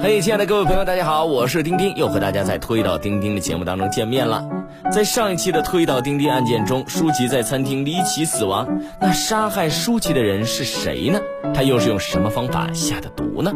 [0.00, 4.44] 嘿，亲爱的各位朋友，大家好，我是丁丁，又和大家在推导丁丁的节目当中见面了。
[4.92, 8.68] 在上一期的推倒钉钉案件中，舒淇在餐厅离奇死亡，
[9.00, 11.20] 那杀害舒淇的人是谁呢？
[11.54, 13.52] 他又是用什么方法下的毒呢？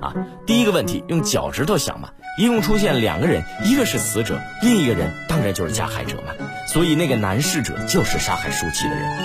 [0.00, 0.14] 啊，
[0.46, 6.32] 第一个问题，用脚趾头想嘛，一共出现两个人，一个是死者，另一个人当然就是加害者嘛，
[6.66, 9.24] 所以那个男逝者就是杀害舒淇的人。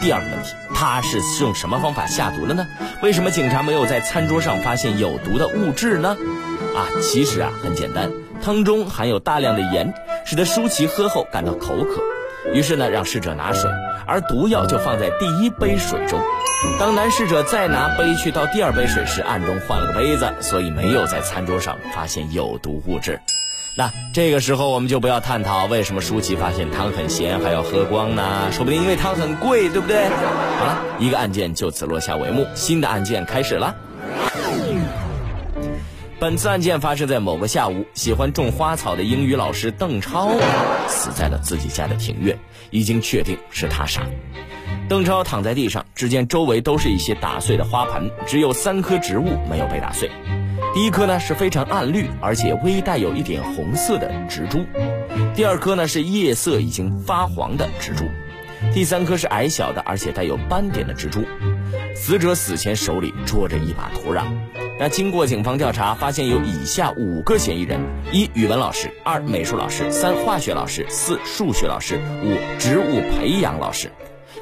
[0.00, 2.66] 第二个问题，他是用什么方法下毒的呢？
[3.02, 6.16] 为什么警察没有在餐桌上发现有毒的物质呢？
[6.74, 8.10] 啊，其实啊很简单，
[8.40, 9.92] 汤中含有大量的盐，
[10.26, 12.02] 使得舒淇喝后感到口渴，
[12.52, 13.70] 于是呢让逝者拿水，
[14.08, 16.20] 而毒药就放在第一杯水中。
[16.80, 23.20] 当男逝者再拿杯去倒第二杯水时，暗中换了个杯子，所以没有在餐桌上发现有毒物质。
[23.78, 28.50] 那这个时候我们就不要探讨为什么舒淇发现汤很咸还要喝光呢？
[28.50, 30.08] 说不定因为汤很贵，对不对？
[30.58, 33.76] 好了，一个案件就此落下帷幕，新的案件开始了。
[36.26, 40.32] 本次案件发生在某个下午，喜欢种花草的英语老师邓超
[40.88, 42.36] 死在了自己家的庭院，
[42.70, 44.02] 已经确定是他杀。
[44.88, 50.10] 邓超躺在地上，只见周围都是一些打碎的花盆，只有三棵植物没有被打碎。
[50.74, 54.66] 第一颗呢是非常暗绿，而且微带有一点红色的植株；
[55.36, 58.04] 第二颗呢是叶色已经发黄的植株；
[58.74, 61.22] 第三颗是矮小的而且带有斑点的植株。
[61.94, 64.24] 死者死前手里捉着一把土壤。
[64.78, 67.80] 那经过警方调查，发现有以下五个嫌疑人：
[68.12, 73.90] 一、语文老师；二、美术老师；三、化学老师；四、数学老师；五、植物培养老师。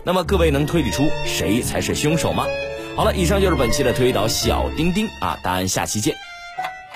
[0.03, 2.45] 那么各位能推理出谁才是凶手吗？
[2.97, 6.17] 好了，以上就是本期的推导小丁丁啊，答案下期见。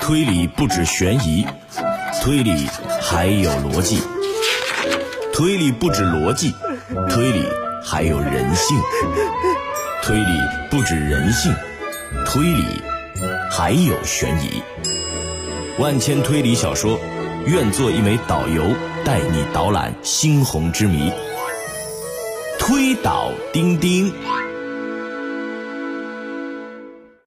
[0.00, 1.46] 推理不止悬疑，
[2.20, 2.66] 推理
[3.00, 4.00] 还有逻辑；
[5.32, 6.52] 推理不止逻辑，
[7.08, 7.44] 推理
[7.84, 8.76] 还有人性；
[10.02, 10.40] 推理
[10.70, 11.54] 不止人性，
[12.26, 12.64] 推理
[13.50, 14.62] 还有悬疑。
[15.78, 16.98] 万千推理小说，
[17.46, 21.12] 愿做一枚导游，带你导览猩红之谜。
[22.58, 24.12] 推倒钉钉。